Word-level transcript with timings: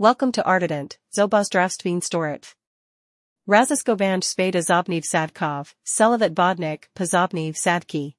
Welcome 0.00 0.30
to 0.30 0.44
Artident, 0.44 0.96
Zobozdravstveen 1.12 2.00
Storit. 2.00 2.54
Raziskovanj 3.48 4.22
Sveda 4.22 4.62
Zobniv 4.62 5.02
Sadkov, 5.04 5.74
Selavat 5.84 6.34
Bodnik, 6.34 6.88
Pozobniv 6.94 7.56
Sadki. 7.56 8.14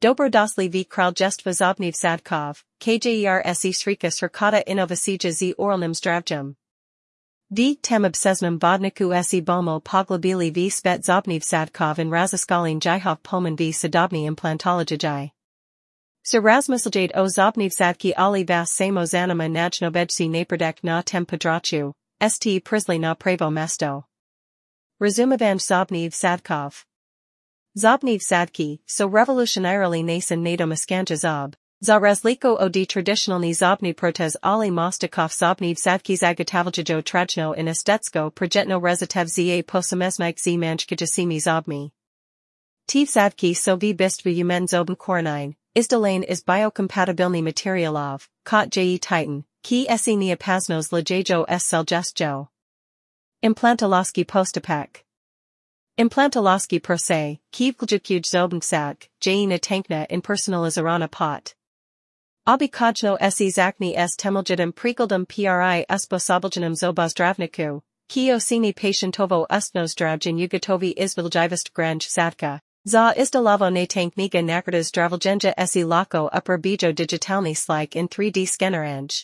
Dobro 0.00 0.30
dosli 0.30 0.68
v 0.68 0.84
kraljestva 0.84 1.52
Zobniv 1.52 1.92
Sadkov, 1.92 2.64
KJER 2.80 3.54
se 3.54 3.72
Srika 3.72 4.08
Srkata 4.08 4.62
Inovasija 4.66 5.30
z 5.30 5.52
Oralnim 5.58 5.92
Zdravjam. 5.94 6.56
D. 7.52 7.76
Tem 7.82 8.04
obsesnum 8.04 8.58
Bodniku 8.58 9.12
se 9.22 9.42
Bomo 9.42 9.80
Poglobili 9.80 10.50
v 10.50 10.70
Svet 10.70 11.04
Zobniv 11.04 11.42
Sadkov 11.44 11.98
in 11.98 12.08
Raziskalin 12.08 12.80
Jihov 12.80 13.22
Pomen 13.22 13.56
v 13.56 13.72
Sadobni 13.72 14.24
Implantologijai. 14.24 15.32
Sir 16.30 16.42
Rasmuseljade 16.42 17.12
o 17.16 17.26
Zobnivsatki 17.26 18.12
ali 18.16 18.44
vas 18.44 18.70
samo 18.70 19.06
zanima 19.06 19.48
najnobedsi 19.48 20.28
napredek 20.28 20.84
na 20.84 21.02
tem 21.02 21.24
podrachu, 21.24 21.94
st 22.20 22.60
prisli 22.64 22.98
na 22.98 23.14
pravo 23.14 23.50
mesto. 23.50 24.04
Razumivanj 25.00 25.58
Zobniv 25.58 26.12
Sadkov. 26.12 26.84
Zobniv 27.74 28.20
Sadki, 28.20 28.78
so 28.86 29.08
revolutionarily 29.08 30.04
nasan 30.04 30.42
nadomiskanja 30.42 31.16
zob, 31.16 31.56
za 31.80 31.98
razliko 31.98 32.56
od 32.60 32.72
traditionalni 32.72 33.54
zobni 33.54 33.94
protez 33.94 34.36
ali 34.42 34.70
mostikov 34.70 35.30
Zobniv 35.30 35.76
Sadki 35.76 36.16
zagatavljajo 36.16 37.02
trajno 37.02 37.54
in 37.56 37.68
estetsko 37.68 38.30
projetno 38.30 38.78
rezitev 38.78 39.26
za 39.26 39.62
posameznik 39.66 40.38
z 40.38 40.56
manjkajasimi 40.58 41.40
zobmi. 41.40 41.90
Tiv 42.86 43.06
Sadki 43.06 43.54
so 43.54 43.76
v 43.76 43.94
umen 44.42 44.66
zoben 44.66 44.96
korenine, 44.96 45.54
Izdalane 45.76 46.24
is 46.28 46.42
biocompatibilny 46.42 47.42
materialov, 47.42 48.28
kot 48.44 48.76
je 48.76 48.98
titan, 48.98 49.44
ki 49.62 49.86
se 49.96 50.16
neopasnos 50.16 50.90
lejejo 50.92 51.44
s 51.48 51.64
selgestjo. 51.66 52.48
Implantoloski 53.42 54.24
postapek. 54.24 55.04
Implantoloski 55.98 56.82
per 56.82 56.96
se, 56.96 57.38
ki 57.52 57.72
vključuj 57.72 58.22
zobnsak, 58.24 59.08
je 59.24 59.46
natankna 59.46 60.06
in 60.10 60.22
personalizirana 60.22 61.08
pot. 61.08 61.54
Obikajno 62.46 63.18
se 63.30 63.50
zakni 63.50 63.94
s 63.96 64.16
temeljidem 64.16 64.72
prikladom 64.72 65.26
pri 65.26 65.84
usposobiljenem 65.88 66.74
zobozdravniku, 66.74 67.82
ki 68.08 68.32
osini 68.32 68.72
patientovo 68.72 69.46
ustnozdravjen 69.50 70.38
yugotovi 70.38 70.94
izviljivist 70.96 71.74
granj 71.74 72.00
satka. 72.00 72.60
Za 72.84 73.12
istalavo 73.16 73.70
na 73.70 73.86
tanknika 73.86 74.42
nakrata 74.42 74.82
zdravljenja 74.82 75.66
se 75.66 75.84
lako 75.84 76.30
upper 76.38 76.58
bijo 76.58 76.92
digitalni 76.92 77.54
slike 77.54 77.98
in 77.98 78.08
3D 78.08 78.46
scannerange. 78.46 79.14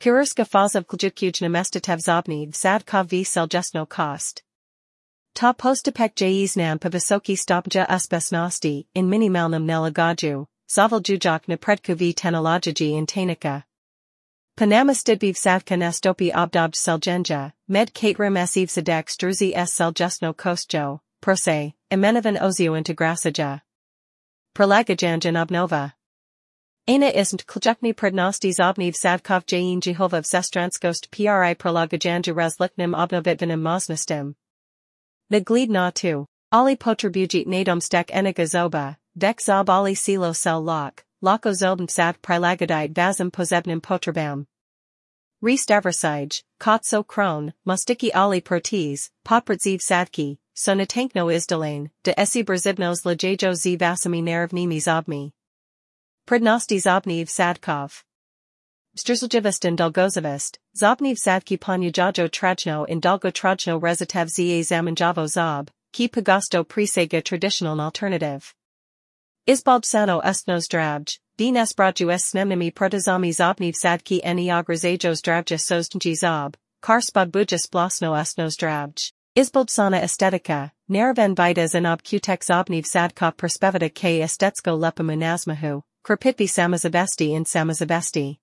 Kirurska 0.00 0.44
fazav 0.44 0.84
kljukuj 0.84 1.40
namestatev 1.40 1.98
zobni 1.98 2.52
sadkov 2.52 3.06
v 3.12 3.24
seljesno 3.24 3.86
kost. 3.86 4.42
Ta 5.34 5.52
postupek 5.52 6.12
nam 6.56 6.78
pa 6.78 6.88
visoki 6.88 7.36
stopja 7.36 7.86
uspešnosti 7.96 8.86
in 8.94 9.08
minimalnom 9.08 9.66
nelagaju, 9.66 10.46
zavaljujuk 10.68 11.48
na 11.48 11.56
predku 11.56 11.94
v 11.94 12.12
technologiji 12.12 12.92
in 12.92 13.06
tehnika. 13.06 13.62
Panama 14.56 14.94
stidbiv 14.94 15.34
savka 15.34 15.76
nastopi 15.76 16.30
obdobj 16.34 16.76
seljenja, 16.76 17.52
med 17.68 17.92
katrim 17.92 18.36
esiv 18.36 18.68
sadek 18.68 19.08
struzi 19.10 19.52
s 19.56 19.72
seljesno 19.72 20.32
kostjo, 20.32 20.98
prose, 21.20 21.72
Imenovan 21.90 22.38
ozio 22.42 22.76
integracija. 22.76 23.60
Prelagajanjan 24.54 25.36
obnova. 25.36 25.90
Isnt 26.86 27.42
ključni 27.46 27.94
prednosti 27.94 28.52
zobniv 28.52 28.92
savkov 28.92 29.42
jain 29.52 29.80
Jehovah 29.86 30.24
sestranskost 30.24 31.10
pri 31.10 31.54
prelagajanja 31.54 32.34
razliknim 32.34 32.94
obnovitvanim 32.94 33.60
moznostim. 33.60 34.34
The 35.30 35.40
glid 35.40 35.70
na 35.70 35.90
tu. 35.90 36.26
Ali 36.52 36.76
potribujit 36.76 37.46
nadom 37.46 37.80
stek 37.80 38.10
eniga 38.12 38.46
zoba, 38.46 38.96
dek 39.14 39.40
zob 39.46 39.70
ali 39.70 39.94
silo 39.94 40.34
sel 40.34 40.60
lok, 40.60 41.04
loko 41.22 41.52
zobn 41.54 41.88
sav 41.88 42.18
prilagadite 42.18 42.92
vazim 42.96 43.30
pozebnim 43.30 43.80
potrebam. 45.42 45.82
Restavrsij, 45.82 46.42
kotso 46.60 47.06
kron, 47.06 47.52
mostiki 47.66 48.10
ali 48.12 48.40
protees, 48.40 49.10
poprziv 49.24 49.80
sadki, 49.80 50.38
so 50.54 50.74
natankno 50.74 51.32
izdalane, 51.34 51.90
de 52.04 52.14
esi 52.18 52.44
brzibnos 52.44 53.04
lejejo 53.04 53.54
z 53.54 53.76
vasami 53.76 54.22
nervnimi 54.22 54.80
zobmi. 54.80 55.32
Prednosti 56.26 56.78
zobniv 56.78 57.28
sadkov. 57.28 58.04
Strzeljivistin 58.96 59.76
dolgozavist, 59.76 60.58
zobniv 60.76 61.16
sadki 61.16 61.58
ponyajajo 61.58 62.28
trajno 62.28 62.84
in 62.88 63.00
dolgo 63.00 63.30
trajno 63.30 63.80
rezitev 63.80 64.28
za 64.28 64.62
zamanjavo 64.62 65.26
zob, 65.28 65.70
ki 65.92 66.08
pagosto 66.08 66.64
prisega 66.64 67.22
traditional 67.22 67.80
alternative. 67.80 68.52
Izbalbsano 69.46 70.20
ustno 70.24 70.60
zdravj, 70.60 71.18
dnes 71.40 71.74
braju 71.76 72.10
s 72.10 72.24
snemnimi 72.30 72.70
protozami 72.70 73.32
zobniv 73.32 73.72
sadki 73.82 74.20
eni 74.24 74.52
ograzajo 74.52 75.14
zdravja 75.14 75.58
sostnji 75.58 76.14
zob, 76.14 76.56
kar 76.80 77.00
spodbuja 77.02 77.58
splasno 77.58 78.20
ustno 78.20 78.50
zdravj. 78.50 78.92
Izbulbsana 79.34 80.02
estetika, 80.02 80.70
naravan 80.88 81.34
vidas 81.34 81.74
in 81.74 81.86
obkutek 81.86 82.44
zobniv 82.44 82.84
sadkop 82.84 83.36
perspevita 83.36 83.88
k 83.88 84.20
estetsko 84.24 84.70
lepomunazmahu, 84.70 85.82
krpitvi 86.02 86.46
samozabesti 86.46 87.30
in 87.32 87.44
samozabesti. 87.44 88.36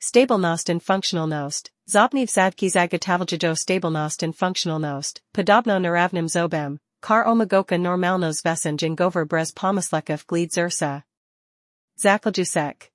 Stablenost 0.00 0.70
and 0.70 0.82
functionalnost, 0.82 1.70
zobniv 1.86 2.28
zadki 2.28 2.70
zagatavljajo 2.70 3.54
stablenost 3.56 4.22
and 4.22 4.34
functionalnost, 4.34 5.20
podobno 5.34 5.78
naravnim 5.78 6.28
zobem, 6.28 6.78
kar 7.02 7.24
omogoka 7.26 7.76
normalnos 7.76 8.42
vesenj 8.44 8.82
in 8.82 8.96
gover 8.96 9.26
brez 9.26 9.52
zersa. 10.54 11.02
Zaključek. 12.02 12.90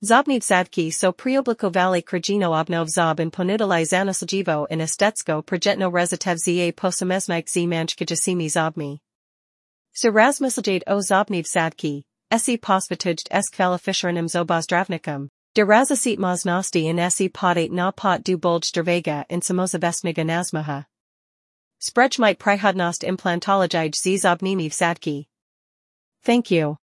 Zobniv 0.00 0.40
sadki 0.42 0.90
so 0.90 1.12
prioblikovali 1.12 2.02
krajino 2.02 2.52
obnov 2.52 2.86
zob 2.86 3.20
in 3.20 3.30
ponudili 3.30 3.84
zanosljivo 3.84 4.66
in 4.70 4.80
estetsko 4.80 5.42
projetno 5.42 5.90
rezitev 5.90 6.36
za 6.36 6.72
posameznik 6.76 7.48
z 7.48 7.66
manjkajasimi 7.66 8.48
zobmi. 8.48 8.98
Razmislite 10.04 10.80
o 10.86 11.00
zobniv 11.00 11.44
sadki, 11.44 12.02
esi 12.30 12.56
posvitujd 12.56 13.18
s 13.30 13.50
kvalificiranim 13.56 14.28
zobozdravnikom, 14.28 15.28
de 15.54 15.64
razasit 15.64 16.18
moznosti 16.18 16.86
in 16.86 16.98
esi 16.98 17.28
podat 17.28 17.70
na 17.70 17.92
pot 17.92 18.24
du 18.24 18.36
bulj 18.36 18.72
drvega 18.74 19.24
in 19.28 19.40
samozavestniga 19.40 20.24
nazmaha. 20.24 20.84
Sprechmite 21.80 22.38
prihodnost 22.38 23.04
implantologij 23.04 23.90
z 23.94 24.18
zobnimiv 24.18 24.72
sadki. 24.72 25.26
Thank 26.24 26.50
you. 26.50 26.76